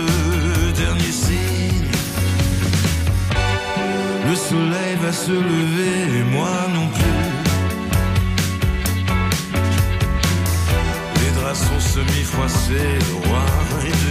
se 5.11 5.31
lever 5.31 6.19
et 6.19 6.23
moi 6.23 6.49
non 6.73 6.87
plus. 6.87 7.21
Les 11.21 11.31
draps 11.39 11.59
sont 11.59 11.79
semi-froissés, 11.79 12.99
roi 13.25 13.45
et 13.85 14.10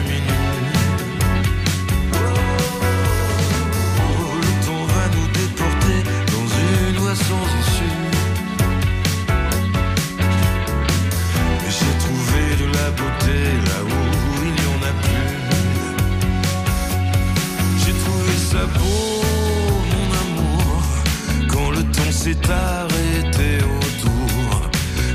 s'est 22.51 22.55
arrêté 22.55 23.59
autour 23.65 24.71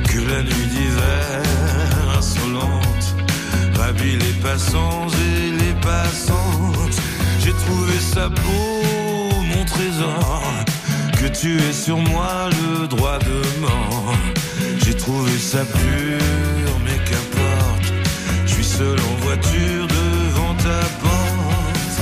que 0.08 0.20
la 0.32 0.42
nuit 0.44 0.68
d'hiver 0.74 1.42
insolente 2.18 3.16
ravit 3.78 4.18
les 4.18 4.36
passants 4.42 5.08
et 5.28 5.52
les 5.52 5.74
passantes. 5.82 6.98
J'ai 7.40 7.54
trouvé 7.54 7.94
ça 8.00 8.30
beau, 8.30 9.42
mon 9.54 9.66
trésor, 9.66 10.44
que 11.20 11.28
tu 11.28 11.58
aies 11.58 11.74
sur 11.74 11.98
moi 11.98 12.50
le 12.62 12.88
droit 12.88 13.20
de 13.20 13.60
mort. 13.60 14.16
J'ai 14.84 14.96
trouvé 14.96 15.32
ça 15.38 15.64
pur, 15.66 16.72
mais 16.86 17.00
qu'importe. 17.08 17.94
Je 18.46 18.54
suis 18.54 18.64
seul 18.64 18.98
en 19.00 19.16
voiture 19.26 19.88
devant 19.88 20.54
ta 20.56 20.80
porte. 21.04 21.96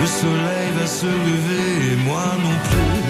Le 0.00 0.06
soleil 0.06 0.68
va 0.78 0.86
se 0.86 1.06
lever 1.06 1.92
et 1.92 1.96
moi 2.04 2.24
non 2.42 2.56
plus. 2.68 3.03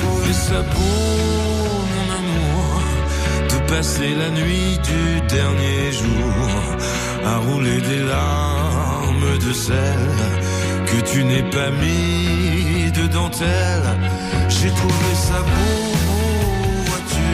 Trouvé 0.00 0.32
ça 0.32 0.60
beau, 0.72 1.84
mon 1.94 2.08
amour, 2.20 2.82
de 3.50 3.58
passer 3.70 4.14
la 4.22 4.30
nuit 4.30 4.78
du 4.90 5.20
dernier 5.28 5.92
jour 5.92 6.58
à 7.24 7.36
rouler 7.38 7.80
des 7.80 8.02
larmes 8.04 9.38
de 9.46 9.52
sel 9.52 10.08
que 10.86 11.00
tu 11.10 11.24
n'es 11.24 11.42
pas 11.42 11.70
mis 11.70 12.90
de 12.92 13.06
dentelle. 13.06 13.88
J'ai 14.48 14.70
trouvé 14.70 15.10
ça 15.14 15.38
beau, 15.40 15.82
vois-tu, 16.88 17.30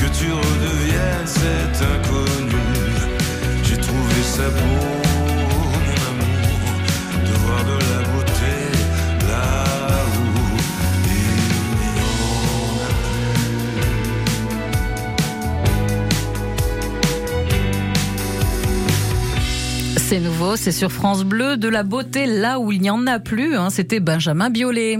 que 0.00 0.08
tu 0.18 0.26
redeviennes 0.32 1.26
cet 1.26 1.76
inconnu. 1.94 2.66
J'ai 3.64 3.76
trouvé 3.76 4.22
ça 4.36 4.48
beau, 4.58 5.03
C'est 20.06 20.20
nouveau, 20.20 20.56
c'est 20.56 20.70
sur 20.70 20.92
France 20.92 21.24
Bleu, 21.24 21.56
de 21.56 21.66
la 21.68 21.82
beauté 21.82 22.26
là 22.26 22.60
où 22.60 22.70
il 22.72 22.80
n'y 22.82 22.90
en 22.90 23.06
a 23.06 23.18
plus. 23.18 23.56
hein. 23.56 23.70
C'était 23.70 24.00
Benjamin 24.00 24.50
Biolay. 24.50 24.98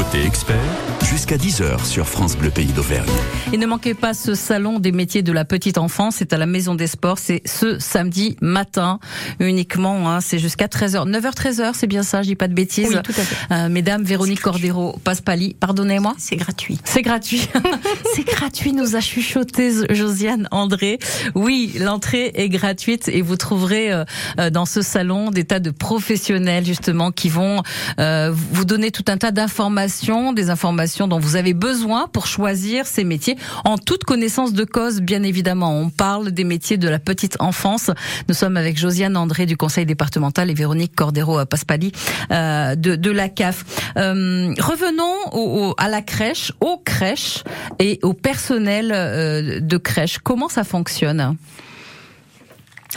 Côté 0.00 0.24
expert, 0.24 0.56
jusqu'à 1.04 1.36
10h 1.36 1.84
sur 1.84 2.08
France 2.08 2.34
Bleu 2.34 2.48
Pays 2.48 2.72
d'Auvergne. 2.72 3.10
Et 3.52 3.58
ne 3.58 3.66
manquez 3.66 3.92
pas 3.92 4.14
ce 4.14 4.34
salon 4.34 4.78
des 4.78 4.92
métiers 4.92 5.22
de 5.22 5.30
la 5.30 5.44
petite 5.44 5.76
enfance. 5.76 6.14
C'est 6.18 6.32
à 6.32 6.38
la 6.38 6.46
Maison 6.46 6.74
des 6.74 6.86
Sports. 6.86 7.18
C'est 7.18 7.42
ce 7.44 7.78
samedi 7.78 8.34
matin 8.40 8.98
uniquement. 9.40 10.10
hein. 10.10 10.22
C'est 10.22 10.38
jusqu'à 10.38 10.68
13h. 10.68 11.06
9h, 11.06 11.34
13h, 11.34 11.72
c'est 11.74 11.86
bien 11.86 12.02
ça, 12.02 12.22
je 12.22 12.28
dis 12.28 12.34
pas 12.34 12.48
de 12.48 12.54
bêtises. 12.54 12.88
Oui, 12.88 13.02
tout 13.04 13.12
à 13.12 13.22
fait. 13.22 13.54
Euh, 13.54 13.68
mesdames, 13.68 14.02
Véronique 14.02 14.40
Cordero, 14.40 14.98
Paspali, 15.04 15.52
pardonnez-moi. 15.60 16.14
C'est 16.16 16.36
gratuit. 16.36 16.78
C'est 16.84 17.02
gratuit. 17.02 17.46
c'est 18.14 18.26
gratuit, 18.26 18.72
nous 18.72 18.96
a 18.96 19.00
chuchoté 19.02 19.70
Josiane 19.94 20.48
André. 20.50 20.98
Oui, 21.34 21.74
l'entrée 21.78 22.32
est 22.36 22.48
gratuite 22.48 23.08
et 23.08 23.20
vous 23.20 23.36
trouverez 23.36 23.92
euh, 23.92 24.04
euh, 24.38 24.48
dans 24.48 24.64
ce 24.64 24.80
salon 24.80 25.30
des 25.30 25.44
tas 25.44 25.60
de 25.60 25.70
professionnels 25.70 26.64
justement 26.64 27.10
qui 27.10 27.28
vont 27.28 27.62
euh, 27.98 28.32
vous 28.32 28.64
donner 28.64 28.90
tout 28.90 29.04
un 29.08 29.18
tas 29.18 29.30
d'informations, 29.30 29.89
des 30.32 30.50
informations 30.50 31.08
dont 31.08 31.18
vous 31.18 31.36
avez 31.36 31.52
besoin 31.54 32.06
pour 32.08 32.26
choisir 32.26 32.86
ces 32.86 33.04
métiers 33.04 33.36
en 33.64 33.76
toute 33.76 34.04
connaissance 34.04 34.52
de 34.52 34.64
cause, 34.64 35.00
bien 35.00 35.22
évidemment. 35.22 35.78
On 35.78 35.90
parle 35.90 36.30
des 36.30 36.44
métiers 36.44 36.76
de 36.78 36.88
la 36.88 36.98
petite 36.98 37.36
enfance. 37.40 37.90
Nous 38.28 38.34
sommes 38.34 38.56
avec 38.56 38.78
Josiane 38.78 39.16
André 39.16 39.46
du 39.46 39.56
Conseil 39.56 39.86
départemental 39.86 40.48
et 40.50 40.54
Véronique 40.54 40.94
Cordero 40.94 41.44
Paspali 41.44 41.92
euh, 42.30 42.74
de, 42.76 42.94
de 42.96 43.10
la 43.10 43.28
CAF. 43.28 43.64
Euh, 43.96 44.54
revenons 44.58 45.14
au- 45.32 45.68
au- 45.70 45.74
à 45.76 45.88
la 45.88 46.02
crèche, 46.02 46.52
aux 46.60 46.78
crèches 46.78 47.42
et 47.78 47.98
au 48.02 48.12
personnel 48.12 48.92
euh, 48.94 49.60
de 49.60 49.76
crèche. 49.76 50.18
Comment 50.22 50.48
ça 50.48 50.64
fonctionne? 50.64 51.36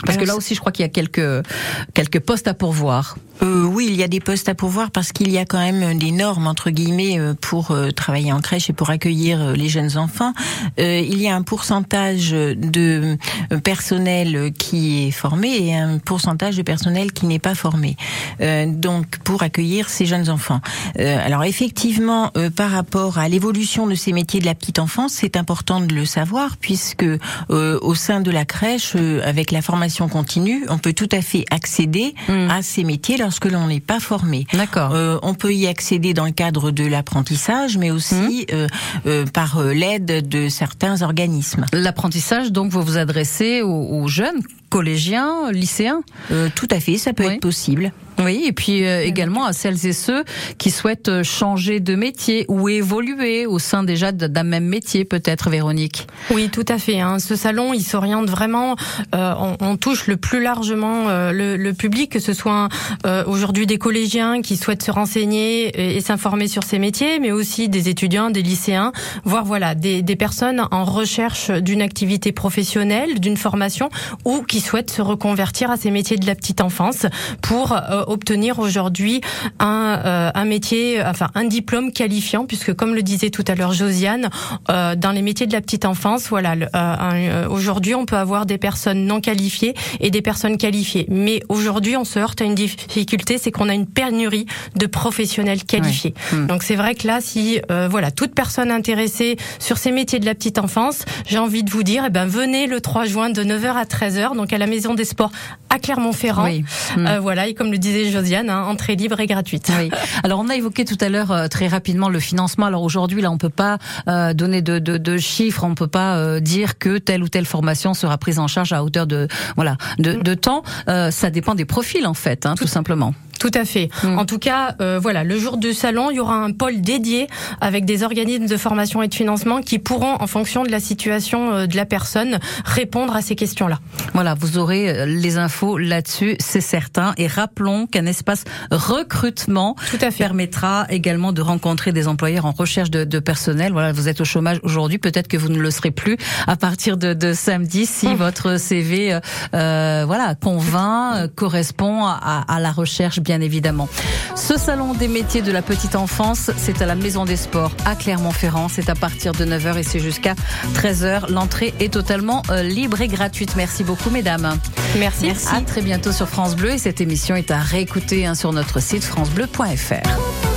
Parce 0.04 0.18
que 0.18 0.24
là 0.24 0.34
aussi, 0.34 0.54
je 0.56 0.60
crois 0.60 0.72
qu'il 0.72 0.82
y 0.82 0.86
a 0.86 0.90
quelques 0.90 1.46
quelques 1.94 2.18
postes 2.18 2.48
à 2.48 2.54
pourvoir. 2.54 3.16
Euh, 3.42 3.64
oui, 3.64 3.86
il 3.90 3.96
y 3.96 4.02
a 4.02 4.08
des 4.08 4.20
postes 4.20 4.48
à 4.48 4.54
pourvoir 4.54 4.90
parce 4.90 5.12
qu'il 5.12 5.30
y 5.30 5.38
a 5.38 5.44
quand 5.44 5.58
même 5.58 5.98
des 5.98 6.12
normes 6.12 6.46
entre 6.46 6.70
guillemets 6.70 7.18
euh, 7.18 7.34
pour 7.38 7.70
euh, 7.70 7.90
travailler 7.90 8.32
en 8.32 8.40
crèche 8.40 8.70
et 8.70 8.72
pour 8.72 8.90
accueillir 8.90 9.40
euh, 9.40 9.52
les 9.54 9.68
jeunes 9.68 9.96
enfants. 9.96 10.32
Euh, 10.78 11.00
il 11.00 11.20
y 11.20 11.28
a 11.28 11.34
un 11.34 11.42
pourcentage 11.42 12.30
de 12.30 13.16
personnel 13.62 14.52
qui 14.58 15.08
est 15.08 15.10
formé 15.10 15.48
et 15.56 15.74
un 15.74 15.98
pourcentage 15.98 16.56
de 16.56 16.62
personnel 16.62 17.12
qui 17.12 17.26
n'est 17.26 17.38
pas 17.38 17.54
formé. 17.54 17.96
Euh, 18.40 18.66
donc 18.66 19.18
pour 19.24 19.42
accueillir 19.42 19.88
ces 19.88 20.06
jeunes 20.06 20.30
enfants. 20.30 20.60
Euh, 20.98 21.18
alors 21.24 21.44
effectivement, 21.44 22.30
euh, 22.36 22.50
par 22.50 22.70
rapport 22.70 23.18
à 23.18 23.28
l'évolution 23.28 23.86
de 23.86 23.94
ces 23.94 24.12
métiers 24.12 24.40
de 24.40 24.46
la 24.46 24.54
petite 24.54 24.78
enfance, 24.78 25.12
c'est 25.12 25.36
important 25.36 25.80
de 25.80 25.94
le 25.94 26.04
savoir 26.04 26.56
puisque 26.56 27.04
euh, 27.04 27.78
au 27.82 27.94
sein 27.94 28.20
de 28.20 28.30
la 28.30 28.44
crèche, 28.44 28.92
euh, 28.96 29.20
avec 29.24 29.50
la 29.50 29.62
formation 29.62 30.08
continue, 30.08 30.64
on 30.68 30.78
peut 30.78 30.92
tout 30.92 31.08
à 31.12 31.20
fait 31.20 31.44
accéder 31.50 32.14
à 32.28 32.62
ces 32.62 32.84
métiers 32.84 33.16
lorsque 33.24 33.46
l'on 33.46 33.66
n'est 33.66 33.80
pas 33.80 34.00
formé. 34.00 34.46
D'accord. 34.52 34.94
Euh, 34.94 35.18
on 35.22 35.34
peut 35.34 35.54
y 35.54 35.66
accéder 35.66 36.14
dans 36.14 36.26
le 36.26 36.32
cadre 36.32 36.70
de 36.70 36.84
l'apprentissage, 36.84 37.78
mais 37.78 37.90
aussi 37.90 38.46
euh, 38.52 38.68
euh, 39.06 39.24
par 39.26 39.62
l'aide 39.62 40.28
de 40.28 40.48
certains 40.48 41.02
organismes. 41.02 41.64
L'apprentissage, 41.72 42.52
donc, 42.52 42.70
vous 42.70 42.82
vous 42.82 42.98
adressez 42.98 43.62
aux, 43.62 44.02
aux 44.02 44.08
jeunes 44.08 44.42
collégiens, 44.78 45.52
lycéens 45.52 46.02
Euh, 46.32 46.48
tout 46.54 46.66
à 46.70 46.80
fait, 46.80 46.98
ça 46.98 47.12
peut 47.12 47.24
Oui. 47.26 47.34
être 47.34 47.40
possible. 47.40 47.92
Oui, 48.24 48.44
et 48.46 48.52
puis 48.52 48.84
euh, 48.86 49.02
également 49.04 49.44
à 49.44 49.52
celles 49.52 49.86
et 49.86 49.92
ceux 49.92 50.22
qui 50.56 50.70
souhaitent 50.70 51.08
euh, 51.08 51.24
changer 51.24 51.80
de 51.80 51.96
métier 51.96 52.44
ou 52.48 52.68
évoluer 52.68 53.44
au 53.44 53.58
sein 53.58 53.82
déjà 53.82 54.12
d'un 54.12 54.44
même 54.44 54.66
métier, 54.66 55.04
peut-être, 55.04 55.50
Véronique. 55.50 56.06
Oui, 56.30 56.48
tout 56.48 56.64
à 56.68 56.78
fait. 56.78 57.00
hein. 57.00 57.18
Ce 57.18 57.34
salon, 57.34 57.72
il 57.74 57.82
s'oriente 57.82 58.30
vraiment. 58.30 58.76
euh, 59.16 59.34
on, 59.40 59.56
on 59.60 59.76
touche 59.76 60.06
le 60.06 60.16
plus 60.16 60.40
largement 60.40 61.08
euh, 61.08 61.32
le, 61.32 61.56
le 61.56 61.72
public, 61.72 62.12
que 62.12 62.20
ce 62.20 62.32
soit 62.34 62.68
euh, 63.04 63.24
aujourd'hui 63.26 63.66
des 63.66 63.78
collégiens 63.78 64.42
qui 64.42 64.56
souhaitent 64.56 64.84
se 64.84 64.92
renseigner 64.92 65.66
et, 65.68 65.96
et 65.96 66.00
s'informer 66.00 66.46
sur 66.46 66.62
ces 66.62 66.78
métiers, 66.78 67.18
mais 67.18 67.32
aussi 67.32 67.68
des 67.68 67.88
étudiants, 67.88 68.30
des 68.30 68.42
lycéens, 68.42 68.92
voire 69.24 69.44
voilà 69.44 69.74
des, 69.74 70.02
des 70.02 70.16
personnes 70.16 70.62
en 70.70 70.84
recherche 70.84 71.50
d'une 71.50 71.82
activité 71.82 72.30
professionnelle, 72.30 73.18
d'une 73.18 73.36
formation, 73.36 73.88
ou 74.24 74.42
qui 74.42 74.60
souhaitent 74.64 74.90
se 74.90 75.02
reconvertir 75.02 75.70
à 75.70 75.76
ces 75.76 75.90
métiers 75.90 76.16
de 76.16 76.26
la 76.26 76.34
petite 76.34 76.60
enfance 76.60 77.06
pour 77.42 77.72
euh, 77.72 78.04
obtenir 78.06 78.58
aujourd'hui 78.58 79.20
un, 79.58 80.00
euh, 80.04 80.30
un 80.34 80.44
métier, 80.44 81.02
enfin 81.04 81.28
un 81.34 81.44
diplôme 81.44 81.92
qualifiant, 81.92 82.46
puisque 82.46 82.74
comme 82.74 82.94
le 82.94 83.02
disait 83.02 83.30
tout 83.30 83.44
à 83.46 83.54
l'heure 83.54 83.72
Josiane, 83.72 84.30
euh, 84.70 84.94
dans 84.96 85.12
les 85.12 85.22
métiers 85.22 85.46
de 85.46 85.52
la 85.52 85.60
petite 85.60 85.84
enfance, 85.84 86.28
voilà, 86.28 86.52
euh, 86.52 86.66
euh, 86.74 87.48
aujourd'hui 87.48 87.94
on 87.94 88.06
peut 88.06 88.16
avoir 88.16 88.46
des 88.46 88.58
personnes 88.58 89.06
non 89.06 89.20
qualifiées 89.20 89.74
et 90.00 90.10
des 90.10 90.22
personnes 90.22 90.56
qualifiées. 90.56 91.06
Mais 91.08 91.42
aujourd'hui 91.48 91.96
on 91.96 92.04
se 92.04 92.18
heurte 92.18 92.40
à 92.40 92.44
une 92.44 92.54
difficulté, 92.54 93.38
c'est 93.38 93.50
qu'on 93.50 93.68
a 93.68 93.74
une 93.74 93.86
pénurie 93.86 94.46
de 94.76 94.86
professionnels 94.86 95.64
qualifiés. 95.64 96.14
Hmm. 96.32 96.46
Donc 96.46 96.62
c'est 96.62 96.76
vrai 96.76 96.94
que 96.94 97.06
là, 97.06 97.20
si 97.20 97.60
euh, 97.70 97.88
voilà 97.90 98.10
toute 98.10 98.34
personne 98.34 98.70
intéressée 98.70 99.36
sur 99.58 99.78
ces 99.78 99.92
métiers 99.92 100.18
de 100.18 100.26
la 100.26 100.34
petite 100.34 100.58
enfance, 100.58 101.04
j'ai 101.26 101.38
envie 101.38 101.62
de 101.62 101.70
vous 101.70 101.82
dire, 101.82 102.04
eh 102.06 102.10
ben 102.10 102.26
venez 102.26 102.66
le 102.66 102.80
3 102.80 103.04
juin 103.04 103.30
de 103.30 103.42
9h 103.42 103.74
à 103.74 103.84
13h, 103.84 104.36
donc 104.36 104.52
à 104.54 104.58
la 104.58 104.66
Maison 104.66 104.94
des 104.94 105.04
Sports 105.04 105.32
à 105.70 105.78
Clermont-Ferrand. 105.78 106.44
Oui. 106.44 106.64
Hmm. 106.96 107.06
Euh, 107.06 107.20
voilà, 107.20 107.48
et 107.48 107.54
comme 107.54 107.70
le 107.72 107.78
disait 107.78 108.10
Josiane, 108.10 108.48
hein, 108.50 108.64
entrée 108.64 108.96
libre 108.96 109.20
et 109.20 109.26
gratuite. 109.26 109.70
Oui. 109.78 109.90
Alors 110.22 110.40
on 110.40 110.48
a 110.48 110.56
évoqué 110.56 110.84
tout 110.84 110.98
à 111.00 111.08
l'heure 111.08 111.32
euh, 111.32 111.48
très 111.48 111.68
rapidement 111.68 112.08
le 112.08 112.20
financement. 112.20 112.66
Alors 112.66 112.82
aujourd'hui 112.82 113.20
là 113.20 113.30
on 113.30 113.38
peut 113.38 113.48
pas 113.48 113.78
euh, 114.08 114.32
donner 114.34 114.62
de, 114.62 114.78
de, 114.78 114.96
de 114.96 115.18
chiffres, 115.18 115.64
on 115.64 115.74
peut 115.74 115.86
pas 115.86 116.16
euh, 116.16 116.40
dire 116.40 116.78
que 116.78 116.98
telle 116.98 117.22
ou 117.22 117.28
telle 117.28 117.46
formation 117.46 117.94
sera 117.94 118.18
prise 118.18 118.38
en 118.38 118.48
charge 118.48 118.72
à 118.72 118.84
hauteur 118.84 119.06
de 119.06 119.28
voilà 119.56 119.76
de, 119.98 120.14
de 120.14 120.34
temps. 120.34 120.62
Euh, 120.88 121.10
ça 121.10 121.30
dépend 121.30 121.54
des 121.54 121.64
profils 121.64 122.06
en 122.06 122.14
fait, 122.14 122.46
hein, 122.46 122.54
tout 122.56 122.66
simplement. 122.66 123.14
Tout 123.38 123.50
à 123.54 123.64
fait. 123.64 123.88
Mm. 124.02 124.18
En 124.18 124.24
tout 124.24 124.38
cas, 124.38 124.74
euh, 124.80 124.98
voilà, 125.00 125.24
le 125.24 125.38
jour 125.38 125.56
du 125.56 125.72
salon, 125.72 126.10
il 126.10 126.16
y 126.16 126.20
aura 126.20 126.36
un 126.36 126.52
pôle 126.52 126.80
dédié 126.80 127.28
avec 127.60 127.84
des 127.84 128.02
organismes 128.02 128.46
de 128.46 128.56
formation 128.56 129.02
et 129.02 129.08
de 129.08 129.14
financement 129.14 129.60
qui 129.60 129.78
pourront, 129.78 130.16
en 130.20 130.26
fonction 130.26 130.62
de 130.62 130.70
la 130.70 130.80
situation 130.80 131.52
euh, 131.52 131.66
de 131.66 131.76
la 131.76 131.84
personne, 131.84 132.38
répondre 132.64 133.14
à 133.14 133.22
ces 133.22 133.34
questions-là. 133.34 133.78
Voilà, 134.12 134.34
vous 134.34 134.58
aurez 134.58 134.88
euh, 134.88 135.06
les 135.06 135.38
infos 135.38 135.78
là-dessus, 135.78 136.36
c'est 136.38 136.60
certain. 136.60 137.14
Et 137.16 137.26
rappelons 137.26 137.86
qu'un 137.86 138.06
espace 138.06 138.44
recrutement 138.70 139.76
Tout 139.90 139.98
à 140.00 140.10
fait. 140.10 140.24
permettra 140.24 140.86
également 140.90 141.32
de 141.32 141.42
rencontrer 141.42 141.92
des 141.92 142.08
employeurs 142.08 142.46
en 142.46 142.52
recherche 142.52 142.90
de, 142.90 143.04
de 143.04 143.18
personnel. 143.18 143.72
Voilà, 143.72 143.92
vous 143.92 144.08
êtes 144.08 144.20
au 144.20 144.24
chômage 144.24 144.60
aujourd'hui, 144.62 144.98
peut-être 144.98 145.28
que 145.28 145.36
vous 145.36 145.48
ne 145.48 145.58
le 145.58 145.70
serez 145.70 145.90
plus 145.90 146.16
à 146.46 146.56
partir 146.56 146.96
de, 146.96 147.14
de 147.14 147.32
samedi 147.32 147.86
si 147.86 148.08
mmh. 148.08 148.14
votre 148.14 148.58
CV, 148.58 149.18
euh, 149.54 150.04
voilà, 150.06 150.34
convainc, 150.34 151.34
correspond 151.34 152.04
à, 152.04 152.44
à 152.48 152.60
la 152.60 152.72
recherche, 152.72 153.20
bien 153.24 153.40
évidemment. 153.40 153.88
Ce 154.36 154.58
salon 154.58 154.94
des 154.94 155.08
métiers 155.08 155.42
de 155.42 155.50
la 155.50 155.62
petite 155.62 155.96
enfance, 155.96 156.50
c'est 156.56 156.82
à 156.82 156.86
la 156.86 156.94
Maison 156.94 157.24
des 157.24 157.36
Sports 157.36 157.72
à 157.84 157.96
Clermont-Ferrand. 157.96 158.68
C'est 158.68 158.88
à 158.88 158.94
partir 158.94 159.32
de 159.32 159.44
9h 159.44 159.78
et 159.78 159.82
c'est 159.82 159.98
jusqu'à 159.98 160.34
13h. 160.74 161.32
L'entrée 161.32 161.74
est 161.80 161.92
totalement 161.92 162.42
euh, 162.50 162.62
libre 162.62 163.00
et 163.00 163.08
gratuite. 163.08 163.56
Merci 163.56 163.82
beaucoup, 163.82 164.10
mesdames. 164.10 164.58
Merci. 164.98 165.26
Merci. 165.26 165.48
À 165.52 165.60
très 165.62 165.82
bientôt 165.82 166.12
sur 166.12 166.28
France 166.28 166.54
Bleu. 166.54 166.72
Et 166.72 166.78
cette 166.78 167.00
émission 167.00 167.34
est 167.34 167.50
à 167.50 167.58
réécouter 167.58 168.26
hein, 168.26 168.34
sur 168.34 168.52
notre 168.52 168.80
site 168.80 169.04
francebleu.fr. 169.04 170.53